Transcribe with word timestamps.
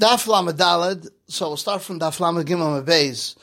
Daf 0.00 0.26
Lamed 0.26 1.10
so 1.28 1.48
we'll 1.48 1.56
start 1.58 1.82
from 1.82 2.00
Daf 2.00 2.20
Lamed 2.20 2.46
Gimel. 2.46 3.36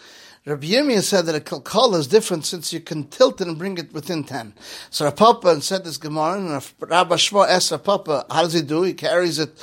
Rabbi 0.44 0.66
Yirmiyah 0.66 1.04
said 1.04 1.28
that 1.28 1.36
a 1.36 1.40
kalkala 1.40 2.00
is 2.00 2.08
different 2.08 2.48
since 2.48 2.74
you 2.74 2.80
can 2.80 3.04
tilt 3.10 3.42
it 3.42 3.48
and 3.48 3.60
bring 3.60 3.78
it 3.78 3.94
within 3.94 4.24
10. 4.24 4.56
So 4.90 5.06
Rav 5.06 5.16
Papa 5.16 5.62
said 5.62 5.84
this 5.84 5.98
Gemara, 5.98 6.40
and 6.40 6.50
Rabbi 6.80 7.16
Shmo 7.16 7.48
asked 7.48 7.70
Rav 7.70 8.26
how 8.32 8.42
does 8.42 8.54
he 8.54 8.64
do? 8.64 8.82
He 8.82 8.96
carries 8.96 9.38
it. 9.38 9.56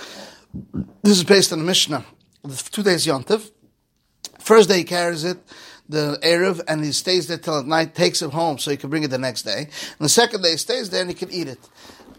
This 1.02 1.16
is 1.16 1.25
based 1.25 1.52
on 1.52 1.59
the 1.59 1.64
Mishnah. 1.64 2.04
Two 2.70 2.84
days 2.84 3.04
Yontif. 3.04 3.50
First 4.38 4.68
day 4.68 4.79
he 4.79 4.84
carries 4.84 5.24
it, 5.24 5.38
the 5.88 6.16
Erev, 6.22 6.61
and 6.68 6.84
he 6.84 6.92
stays 6.92 7.26
there 7.26 7.38
till 7.38 7.58
at 7.58 7.66
night, 7.66 7.96
takes 7.96 8.22
it 8.22 8.30
home 8.30 8.58
so 8.58 8.70
he 8.70 8.76
can 8.76 8.88
bring 8.88 9.02
it 9.02 9.08
the 9.08 9.18
next 9.18 9.42
day. 9.42 9.62
And 9.62 9.98
the 9.98 10.08
second 10.08 10.42
day 10.42 10.52
he 10.52 10.58
stays 10.58 10.90
there 10.90 11.00
and 11.00 11.11
he 11.11 11.16
can 11.16 11.32
eat 11.32 11.48
it. 11.48 11.58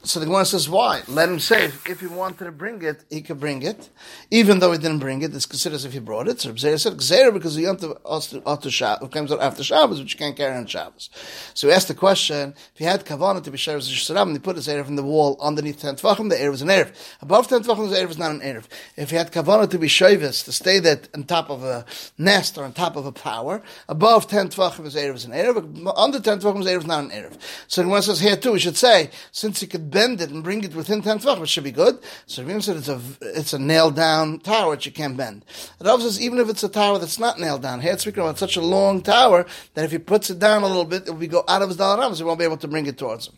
So 0.05 0.19
the 0.19 0.27
Gemara 0.27 0.45
says, 0.45 0.69
why? 0.69 1.01
Let 1.07 1.29
him 1.29 1.39
say, 1.39 1.65
if 1.65 1.99
he 1.99 2.05
wanted 2.05 2.45
to 2.45 2.51
bring 2.51 2.81
it, 2.83 3.03
he 3.09 3.21
could 3.21 3.39
bring 3.39 3.63
it. 3.63 3.89
Even 4.29 4.59
though 4.59 4.71
he 4.71 4.77
didn't 4.77 4.99
bring 4.99 5.23
it, 5.23 5.33
it's 5.33 5.47
considered 5.47 5.77
as 5.77 5.85
if 5.85 5.93
he 5.93 5.99
brought 5.99 6.27
it. 6.27 6.39
So 6.39 6.53
Zera 6.53 6.79
said, 6.79 6.93
Zera, 6.97 7.33
because 7.33 7.55
he 7.55 7.63
comes 7.63 7.83
out 7.83 9.41
after 9.41 9.63
Shabbos, 9.63 9.99
which 9.99 10.13
you 10.13 10.19
can't 10.19 10.37
carry 10.37 10.55
on 10.55 10.67
Shabbos. 10.67 11.09
So 11.55 11.67
he 11.67 11.73
asked 11.73 11.87
the 11.87 11.95
question, 11.95 12.53
if 12.73 12.77
he 12.77 12.85
had 12.85 13.03
Kavanah 13.03 13.43
to 13.43 13.51
be 13.51 13.57
Yisrael, 13.57 14.21
and 14.21 14.31
he 14.33 14.39
put 14.39 14.57
his 14.57 14.67
Erev 14.67 14.87
in 14.87 14.95
the 14.95 15.03
wall 15.03 15.37
underneath 15.41 15.81
10 15.81 15.95
Tvachim, 15.95 16.29
the 16.29 16.35
Erev 16.35 16.53
is 16.53 16.61
an 16.61 16.67
Erev. 16.67 16.93
Above 17.21 17.47
10 17.47 17.63
Tvachim, 17.63 17.89
the 17.89 17.95
Erev 17.95 18.11
is 18.11 18.17
not 18.19 18.29
an 18.29 18.41
Erev. 18.41 18.65
If 18.95 19.09
he 19.09 19.15
had 19.15 19.31
Kavanah 19.31 19.69
to 19.71 19.79
be 19.79 19.87
Shavis, 19.87 20.45
to 20.45 20.51
stay 20.51 20.77
there 20.77 20.99
on 21.15 21.23
top 21.23 21.49
of 21.49 21.63
a 21.63 21.83
nest 22.19 22.59
or 22.59 22.63
on 22.63 22.73
top 22.73 22.95
of 22.95 23.07
a 23.07 23.11
tower, 23.11 23.63
above 23.89 24.27
10 24.27 24.49
Tvachim, 24.49 24.83
his 24.83 24.95
Erev 24.95 25.15
is 25.15 25.25
an 25.25 25.31
Erev. 25.31 25.93
Under 25.97 26.19
10 26.19 26.41
Tvachim, 26.41 26.57
his 26.57 26.67
Erev 26.67 26.77
is 26.77 26.85
not 26.85 27.03
an 27.05 27.09
Erev. 27.09 27.39
So 27.67 27.81
the 27.81 27.87
Gemara 27.87 28.03
says 28.03 28.19
here 28.19 28.37
too, 28.37 28.51
we 28.51 28.59
should 28.59 28.77
say, 28.77 29.09
since 29.31 29.61
he 29.61 29.67
could 29.67 29.89
bend 29.95 30.19
it 30.19 30.29
and 30.29 30.43
bring 30.43 30.61
it 30.63 30.75
within 30.75 31.01
10 31.01 31.19
tvach, 31.19 31.41
it 31.41 31.47
should 31.47 31.63
be 31.63 31.71
good. 31.71 31.97
So 32.27 32.43
Ravim 32.43 32.61
said 32.61 32.75
it's 32.75 32.89
a, 32.89 32.99
it's 33.21 33.53
a 33.53 33.59
nailed 33.59 33.95
down 33.95 34.39
tower 34.39 34.71
which 34.71 34.85
you 34.85 34.91
can't 34.91 35.15
bend. 35.15 35.45
Rav 35.79 36.01
says 36.01 36.21
even 36.21 36.37
if 36.39 36.49
it's 36.49 36.63
a 36.63 36.69
tower 36.69 36.99
that's 36.99 37.17
not 37.17 37.39
nailed 37.39 37.61
down, 37.61 37.79
here 37.79 37.97
speaking 37.97 38.21
about 38.21 38.37
such 38.37 38.57
a 38.57 38.61
long 38.61 39.01
tower 39.01 39.45
that 39.73 39.85
if 39.85 39.91
he 39.91 39.97
puts 39.97 40.29
it 40.29 40.37
down 40.37 40.63
a 40.63 40.67
little 40.67 40.83
bit, 40.83 41.07
it 41.07 41.11
will 41.11 41.27
go 41.27 41.45
out 41.47 41.61
of 41.61 41.69
his 41.69 41.77
dollar 41.77 42.03
so 42.13 42.17
he 42.17 42.23
won't 42.25 42.39
be 42.39 42.45
able 42.45 42.57
to 42.57 42.67
bring 42.67 42.85
it 42.85 42.97
towards 42.97 43.27
him. 43.27 43.35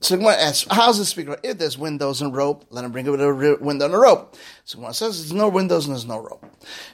So 0.00 0.16
Gemara 0.16 0.34
asks, 0.34 0.66
how's 0.70 0.98
the 0.98 1.04
speaker? 1.04 1.38
If 1.42 1.58
there's 1.58 1.78
windows 1.78 2.20
and 2.20 2.34
rope, 2.34 2.66
let 2.70 2.84
him 2.84 2.92
bring 2.92 3.06
it 3.06 3.10
with 3.10 3.22
a 3.22 3.58
window 3.60 3.86
and 3.86 3.94
a 3.94 3.98
rope. 3.98 4.36
So 4.64 4.78
Gemara 4.78 4.94
says, 4.94 5.18
there's 5.18 5.32
no 5.32 5.48
windows 5.48 5.86
and 5.86 5.94
there's 5.94 6.06
no 6.06 6.18
rope. 6.18 6.44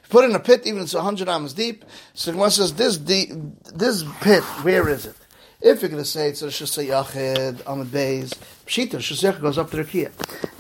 If 0.03 0.11
put 0.11 0.25
in 0.25 0.35
a 0.35 0.41
pit, 0.41 0.63
even 0.65 0.79
if 0.79 0.85
it's 0.85 0.95
100 0.95 1.29
amas 1.29 1.53
deep, 1.53 1.85
so 2.15 2.33
Gemara 2.33 2.51
says, 2.51 2.75
this, 2.75 2.97
deep, 2.97 3.31
this 3.75 4.05
pit, 4.21 4.45
where 4.63 4.89
is 4.89 5.07
it? 5.07 5.17
If 5.63 5.83
you're 5.83 5.91
going 5.91 6.03
to 6.03 6.09
say 6.09 6.31
it's 6.31 6.41
a 6.41 6.47
Shasa 6.47 6.87
Yachid, 6.87 7.63
Amid 7.67 7.89
Beis, 7.89 8.33
Pshita, 8.67 8.97
Shasa 8.97 9.39
goes 9.39 9.59
up 9.59 9.71
to 9.71 9.77
the 9.77 9.85
Kia. 9.85 10.11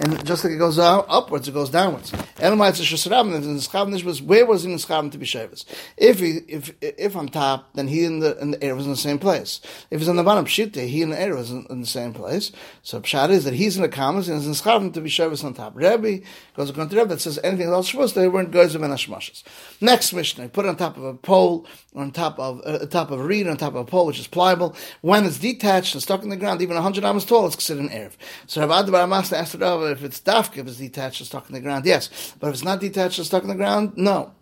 And 0.02 0.26
just 0.26 0.44
like 0.44 0.52
it 0.54 0.58
goes 0.58 0.78
out, 0.78 1.06
upwards, 1.08 1.46
it 1.46 1.52
goes 1.52 1.70
downwards. 1.70 2.12
And 2.38 2.58
the 2.58 2.64
Schabnish 2.64 4.02
was, 4.02 4.20
where 4.20 4.46
was 4.46 4.64
in 4.64 4.72
the 4.72 4.78
Schabin 4.78 5.12
to 5.12 5.18
be 5.18 5.26
Shavis? 5.26 5.64
If 5.96 6.20
he, 6.20 6.38
if, 6.48 6.72
if 6.80 7.16
on 7.16 7.28
top, 7.28 7.72
then 7.74 7.88
he 7.88 8.04
and 8.04 8.22
the, 8.22 8.38
and 8.38 8.54
the 8.54 8.62
air 8.62 8.74
was 8.74 8.86
in 8.86 8.92
the 8.92 8.96
same 8.96 9.18
place. 9.18 9.60
If 9.90 10.00
he's 10.00 10.08
on 10.08 10.16
the 10.16 10.22
bottom, 10.22 10.46
Pshita, 10.46 10.86
he 10.86 11.02
and 11.02 11.12
the 11.12 11.20
air 11.20 11.34
was 11.34 11.50
in, 11.50 11.66
in, 11.70 11.82
the 11.82 11.86
same 11.86 12.12
place. 12.14 12.50
So 12.82 13.00
Pshat 13.00 13.30
is 13.30 13.44
that 13.44 13.54
he's 13.54 13.76
in 13.76 13.82
the 13.82 13.88
Kamas, 13.88 14.28
and 14.28 14.38
he's 14.38 14.46
in 14.46 14.52
the 14.52 14.58
Schabin 14.58 14.92
to 14.94 15.00
be 15.00 15.10
Shavis 15.10 15.44
on 15.44 15.54
top. 15.54 15.76
Rebbe 15.76 16.24
goes 16.56 16.70
according 16.70 16.90
to 16.90 16.96
Rebbe 16.96 17.08
that 17.08 17.20
says 17.20 17.38
anything 17.44 17.68
else 17.68 17.92
Shavuos, 17.92 18.14
they 18.14 18.28
weren't 18.28 18.52
Goyz 18.52 18.74
of 18.74 18.80
Menashmashas. 18.80 19.42
Next 19.80 20.12
Mishnah, 20.12 20.48
put 20.48 20.64
it 20.64 20.68
on 20.68 20.76
top 20.76 20.96
of 20.96 21.04
a 21.04 21.14
pole, 21.14 21.66
on 21.94 22.10
top 22.10 22.38
of, 22.38 22.62
uh, 22.64 22.86
top 22.86 23.10
of 23.10 23.20
a 23.20 23.24
reed, 23.24 23.46
on 23.46 23.56
top 23.56 23.74
of 23.74 23.80
a 23.80 23.84
pole, 23.84 24.06
which 24.06 24.18
is 24.18 24.26
pliable. 24.26 24.74
When 25.00 25.24
it's 25.24 25.38
detached 25.38 25.94
and 25.94 26.02
stuck 26.02 26.22
in 26.22 26.28
the 26.28 26.36
ground, 26.36 26.62
even 26.62 26.74
100 26.74 27.04
amas 27.04 27.24
tall, 27.24 27.46
it's 27.46 27.56
considered 27.56 27.84
an 27.84 27.88
Erev. 27.90 28.12
So 28.46 28.66
Rav 28.66 28.88
Adar 28.88 29.06
Master 29.06 29.36
asked 29.36 29.54
Rav 29.54 29.82
if 29.90 30.04
it's 30.04 30.20
dafka, 30.20 30.58
if 30.58 30.66
it's 30.66 30.76
detached 30.76 31.20
and 31.20 31.26
stuck 31.26 31.48
in 31.48 31.54
the 31.54 31.60
ground, 31.60 31.86
yes. 31.86 32.34
But 32.38 32.48
if 32.48 32.54
it's 32.54 32.64
not 32.64 32.80
detached 32.80 33.18
and 33.18 33.26
stuck 33.26 33.42
in 33.42 33.48
the 33.48 33.54
ground, 33.54 33.92
no. 33.96 34.32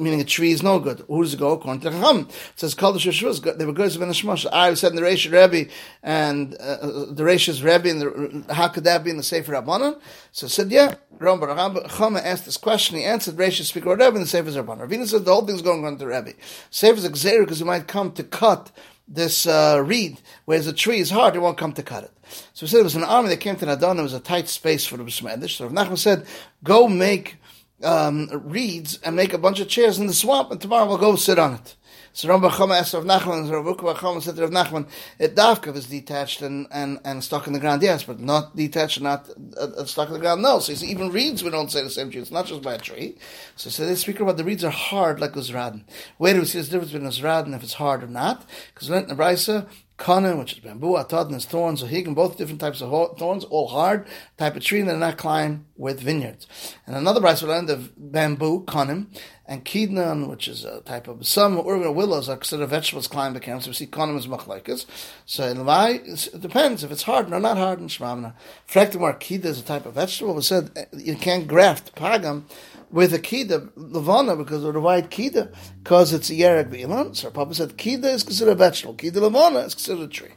Meaning 0.00 0.20
a 0.20 0.24
tree 0.24 0.52
is 0.52 0.62
no 0.62 0.78
good. 0.78 1.04
Who 1.06 1.22
does 1.22 1.34
it 1.34 1.38
go? 1.38 1.52
According 1.52 1.82
to 1.82 1.90
the 1.90 1.96
Chacham. 2.00 2.28
It 2.28 2.52
says, 2.56 2.74
Kol 2.74 2.92
the 2.92 3.54
They 3.56 3.64
were 3.64 3.72
good 3.72 3.90
the 3.90 3.98
Shmosh. 3.98 4.46
I 4.52 4.74
said 4.74 4.92
in 4.92 4.96
the 4.96 5.02
Reish 5.02 5.30
Rebbe 5.30 5.70
and 6.02 6.54
uh, 6.54 6.76
the 7.10 7.22
Reish's 7.22 7.62
Rebbe 7.62 7.90
and 7.90 8.00
the, 8.00 8.54
how 8.54 8.68
could 8.68 8.84
that 8.84 9.04
be 9.04 9.10
in 9.10 9.16
the 9.16 9.22
Sefer 9.22 9.52
Rabbanon? 9.52 10.00
So 10.32 10.46
I 10.46 10.50
said, 10.50 10.70
yeah. 10.70 10.94
Ram 11.18 11.38
Chama 11.38 12.24
asked 12.24 12.46
this 12.46 12.56
question. 12.56 12.96
He 12.96 13.04
answered 13.04 13.36
Reish's 13.36 13.68
speaker 13.68 13.90
Rebbe 13.90 14.06
and 14.06 14.22
the 14.22 14.26
Sefer 14.26 14.50
Rabbanon. 14.50 14.88
Ravina 14.88 15.06
said 15.06 15.24
the 15.24 15.32
whole 15.32 15.46
thing's 15.46 15.62
going 15.62 15.84
on 15.84 15.98
to 15.98 16.06
Rebbe. 16.06 16.32
Sefer 16.70 16.98
is 16.98 17.04
a 17.04 17.38
because 17.40 17.58
he 17.58 17.64
might 17.64 17.86
come 17.86 18.12
to 18.12 18.24
cut 18.24 18.72
this 19.10 19.44
uh, 19.44 19.82
reed, 19.84 20.20
whereas 20.44 20.68
a 20.68 20.72
tree 20.72 21.00
is 21.00 21.10
hard, 21.10 21.34
it 21.34 21.40
won't 21.40 21.58
come 21.58 21.72
to 21.72 21.82
cut 21.82 22.04
it. 22.04 22.12
So 22.54 22.64
we 22.64 22.68
said 22.68 22.80
it 22.80 22.84
was 22.84 22.94
an 22.94 23.02
army 23.02 23.28
that 23.30 23.40
came 23.40 23.56
to 23.56 23.66
Nadon, 23.66 23.98
it 23.98 24.02
was 24.02 24.14
a 24.14 24.20
tight 24.20 24.48
space 24.48 24.86
for 24.86 24.96
the 24.96 25.02
B'Shmedish. 25.02 25.56
So 25.56 25.66
Rav 25.66 25.72
Nachman 25.72 25.98
said, 25.98 26.26
go 26.62 26.86
make 26.86 27.36
um, 27.82 28.28
reeds 28.44 28.98
and 29.02 29.16
make 29.16 29.32
a 29.32 29.38
bunch 29.38 29.60
of 29.60 29.68
chairs 29.68 29.98
in 29.98 30.06
the 30.06 30.14
swamp, 30.14 30.50
and 30.50 30.60
tomorrow 30.60 30.86
we'll 30.86 30.98
go 30.98 31.16
sit 31.16 31.38
on 31.38 31.54
it. 31.54 31.76
So 32.12 32.28
Rav 32.28 32.40
Chama 32.52 32.78
asked 32.78 32.92
Rav 32.92 33.04
Nachman, 33.04 33.40
and 33.40 33.50
Rav 33.50 33.76
Chama 33.76 34.20
said 34.20 34.34
to 34.36 34.42
Rav 34.42 34.50
Nachman, 34.50 34.88
it 35.18 35.36
davka 35.36 35.74
is 35.76 35.86
detached 35.86 36.42
and, 36.42 36.66
and, 36.72 36.98
and 37.04 37.22
stuck 37.22 37.46
in 37.46 37.52
the 37.52 37.60
ground, 37.60 37.82
yes, 37.82 38.02
but 38.02 38.18
not 38.18 38.56
detached, 38.56 39.00
not 39.00 39.30
uh, 39.56 39.68
uh 39.78 39.84
stuck 39.84 40.08
in 40.08 40.14
the 40.14 40.20
ground, 40.20 40.42
no. 40.42 40.58
So 40.58 40.74
said, 40.74 40.88
even 40.88 41.10
reeds 41.10 41.44
we 41.44 41.50
don't 41.50 41.70
say 41.70 41.82
the 41.82 41.90
same 41.90 42.10
tree, 42.10 42.20
it's 42.20 42.32
not 42.32 42.46
just 42.46 42.62
by 42.62 42.74
a 42.74 42.78
tree. 42.78 43.16
So, 43.54 43.70
so 43.70 43.86
they 43.86 43.94
speak 43.94 44.18
about 44.18 44.36
the 44.36 44.44
reeds 44.44 44.64
are 44.64 44.70
hard 44.70 45.20
like 45.20 45.32
Uzradin. 45.32 45.84
Where 46.18 46.34
do 46.34 46.40
we 46.40 46.46
see 46.46 46.58
this 46.58 46.68
difference 46.68 46.92
between 46.92 47.08
Uzradin 47.08 47.54
if 47.54 47.62
it's 47.62 47.74
hard 47.74 48.02
or 48.02 48.08
not? 48.08 48.44
Because 48.74 48.90
in 48.90 49.06
the 49.06 49.14
Brisa, 49.14 49.68
Kanan, 50.00 50.38
which 50.38 50.54
is 50.54 50.60
bamboo, 50.60 50.94
atad, 50.94 51.30
and 51.30 51.42
thorns, 51.42 51.82
or 51.82 51.86
higam, 51.86 52.14
both 52.14 52.38
different 52.38 52.58
types 52.58 52.80
of 52.80 53.18
thorns, 53.18 53.44
all 53.44 53.68
hard, 53.68 54.06
type 54.38 54.56
of 54.56 54.62
tree, 54.62 54.80
and 54.80 54.88
they're 54.88 54.96
not 54.96 55.18
climb 55.18 55.66
with 55.76 56.00
vineyards. 56.00 56.46
And 56.86 56.96
another 56.96 57.20
rice 57.20 57.42
we 57.42 57.48
learned 57.48 57.68
of 57.68 57.92
bamboo, 57.98 58.64
kanim, 58.64 59.08
and 59.44 59.62
kidnan, 59.62 60.28
which 60.30 60.48
is 60.48 60.64
a 60.64 60.80
type 60.80 61.06
of 61.06 61.26
some 61.26 61.58
urban 61.58 61.94
willows 61.94 62.30
are 62.30 62.36
considered 62.36 62.68
vegetables 62.68 63.08
climb 63.08 63.34
the 63.34 63.40
camps. 63.40 63.66
We 63.66 63.74
see 63.74 63.86
kanim 63.86 64.16
as 64.16 64.26
machlekes. 64.26 64.86
So 65.26 65.48
it 65.48 66.40
depends 66.40 66.82
if 66.82 66.90
it's 66.90 67.02
hard 67.02 67.30
or 67.30 67.38
not 67.38 67.58
hard 67.58 67.80
in 67.80 67.88
Shmamna. 67.88 68.32
Frektimar 68.66 69.20
kida 69.20 69.44
is 69.44 69.60
a 69.60 69.64
type 69.64 69.84
of 69.84 69.94
vegetable. 69.94 70.34
We 70.34 70.42
said 70.42 70.70
you 70.96 71.16
can't 71.16 71.46
graft 71.46 71.94
pagam 71.94 72.44
with 72.90 73.14
a 73.14 73.18
kida 73.18 73.70
levana 73.76 74.36
because 74.36 74.64
of 74.64 74.74
the 74.74 74.80
white 74.80 75.10
kida 75.10 75.52
because 75.82 76.12
it's 76.12 76.30
a 76.30 76.34
yerek 76.34 76.70
b'ilan. 76.70 77.14
So 77.16 77.30
Papa 77.30 77.54
said 77.54 77.76
kida 77.76 78.06
is 78.06 78.22
considered 78.22 78.52
a 78.52 78.54
vegetable. 78.54 78.94
Kida 78.94 79.16
levana 79.16 79.60
is 79.60 79.74
considered 79.74 80.04
a 80.04 80.08
tree. 80.08 80.34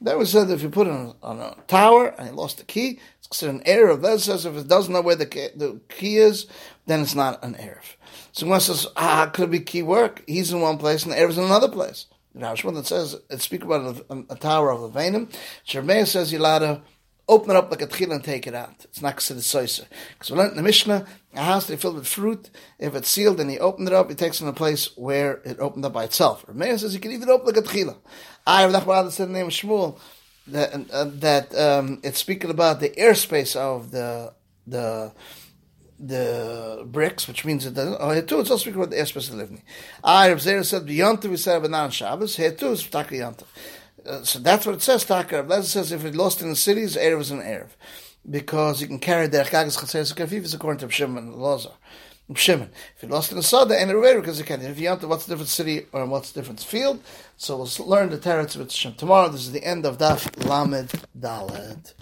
That 0.00 0.18
was 0.18 0.30
said 0.30 0.50
if 0.50 0.62
you 0.62 0.68
put 0.68 0.86
it 0.86 0.90
on, 0.90 1.14
on 1.22 1.40
a 1.40 1.56
tower 1.66 2.08
and 2.18 2.28
you 2.28 2.34
lost 2.34 2.58
the 2.58 2.64
key, 2.64 3.00
it's 3.18 3.26
considered 3.28 3.56
an 3.56 3.62
Erev. 3.62 4.02
That 4.02 4.20
says 4.20 4.44
if 4.44 4.56
it 4.56 4.68
doesn't 4.68 4.92
know 4.92 5.00
where 5.00 5.16
the 5.16 5.26
key, 5.26 5.48
the 5.54 5.80
key 5.88 6.18
is, 6.18 6.46
then 6.86 7.00
it's 7.00 7.14
not 7.14 7.42
an 7.42 7.54
Erev. 7.54 7.96
So 8.32 8.46
one 8.46 8.60
says, 8.60 8.86
ah, 8.96 9.30
could 9.32 9.44
it 9.44 9.50
be 9.50 9.60
key 9.60 9.82
work? 9.82 10.22
He's 10.26 10.52
in 10.52 10.60
one 10.60 10.78
place 10.78 11.04
and 11.04 11.12
the 11.12 11.16
is 11.16 11.38
in 11.38 11.44
another 11.44 11.68
place. 11.68 12.06
Rashman 12.36 12.74
that 12.74 12.86
says, 12.86 13.16
it 13.30 13.40
speaks 13.40 13.64
about 13.64 14.02
a, 14.10 14.24
a, 14.28 14.36
tower 14.36 14.72
of 14.72 14.80
Levanim. 14.80 15.32
Shermeah 15.64 16.04
says 16.04 16.30
to 16.30 16.82
open 17.28 17.50
it 17.50 17.56
up 17.56 17.70
like 17.70 17.82
a 17.82 17.86
tchil 17.86 18.12
and 18.12 18.22
take 18.22 18.46
it 18.46 18.54
out. 18.54 18.74
It's 18.84 19.00
not 19.00 19.16
considered 19.16 19.42
soiser. 19.42 19.86
Because 20.12 20.30
we 20.30 20.36
learned 20.36 20.52
in 20.52 20.56
the 20.58 20.62
Mishnah, 20.62 21.06
a 21.34 21.42
house 21.42 21.66
they 21.66 21.76
filled 21.76 21.96
with 21.96 22.06
fruit, 22.06 22.50
if 22.78 22.94
it's 22.94 23.08
sealed 23.08 23.40
and 23.40 23.50
he 23.50 23.58
opened 23.58 23.88
it 23.88 23.94
up, 23.94 24.08
he 24.08 24.14
takes 24.14 24.40
it 24.40 24.44
in 24.44 24.50
a 24.50 24.52
place 24.52 24.96
where 24.96 25.40
it 25.44 25.58
opened 25.58 25.84
up 25.84 25.92
by 25.92 26.04
itself. 26.04 26.44
Rabbi 26.46 26.58
Meir 26.58 26.78
says 26.78 26.94
you 26.94 27.00
can 27.00 27.12
even 27.12 27.30
open 27.30 27.46
like 27.46 27.56
a 27.56 27.62
tchila. 27.62 27.96
I 28.46 28.64
Nachman 28.66 29.10
said 29.10 29.28
the 29.28 29.32
name 29.32 29.46
of 29.46 29.52
Shmuel, 29.52 29.98
that, 30.48 30.90
uh, 30.92 31.04
that 31.04 31.54
um, 31.54 32.00
it's 32.02 32.18
speaking 32.18 32.50
about 32.50 32.80
the 32.80 32.90
airspace 32.90 33.56
of 33.56 33.90
the, 33.90 34.34
the, 34.66 35.12
the 35.98 36.82
bricks, 36.86 37.26
which 37.26 37.46
means 37.46 37.64
it 37.64 37.72
doesn't. 37.72 37.96
Oh, 37.98 38.10
here 38.10 38.20
too, 38.20 38.40
it's 38.40 38.50
also 38.50 38.62
speaking 38.62 38.80
about 38.80 38.90
the 38.90 38.96
airspace 38.96 39.30
of 39.30 39.38
the 39.38 39.44
livni. 39.44 39.62
I, 40.02 40.28
Rav 40.28 40.38
Zera 40.38 40.64
said, 40.64 40.82
Yontav, 40.82 41.30
we 41.30 41.38
said, 41.38 41.62
Banan 41.62 41.90
Shabbos, 41.90 42.36
here 42.36 42.52
too, 42.52 42.72
it's 42.72 42.86
Taka 42.86 43.14
Yontav. 43.14 43.46
Uh, 44.06 44.22
so 44.22 44.38
that's 44.38 44.66
what 44.66 44.74
it 44.74 44.82
says, 44.82 45.04
Taka. 45.04 45.42
Rav 45.42 45.64
says, 45.64 45.92
if 45.92 46.04
it 46.04 46.14
lost 46.14 46.42
in 46.42 46.50
the 46.50 46.56
cities, 46.56 46.96
Erev 46.96 47.20
is 47.20 47.30
an 47.30 47.40
Erev. 47.40 47.70
Because 48.28 48.80
you 48.80 48.86
can 48.86 48.98
carry 48.98 49.26
the 49.26 49.38
Chagas 49.38 49.78
Chatzeres 49.78 50.14
Kafif, 50.14 50.54
according 50.54 50.86
to 50.86 50.92
Shimon 50.92 51.38
Lazar. 51.38 51.70
Shimon. 52.34 52.70
If 52.96 53.02
you 53.02 53.08
lost 53.08 53.32
in 53.32 53.36
the 53.36 53.42
Sada, 53.42 53.78
and 53.78 53.92
Rivera, 53.92 54.20
because 54.20 54.38
you 54.38 54.44
can. 54.44 54.62
If 54.62 54.80
you 54.80 54.88
want 54.88 55.04
what's 55.04 55.26
the 55.26 55.34
different 55.34 55.50
city 55.50 55.86
or 55.92 56.06
what's 56.06 56.32
the 56.32 56.40
different 56.40 56.60
field? 56.60 57.02
So 57.36 57.56
we'll 57.56 57.88
learn 57.88 58.08
the 58.08 58.16
Teretz 58.16 58.56
of 58.56 58.96
Tomorrow, 58.96 59.28
this 59.28 59.42
is 59.42 59.52
the 59.52 59.62
end 59.62 59.84
of 59.84 59.98
Daf 59.98 60.46
Lamed 60.46 60.90
Daled. 61.18 61.92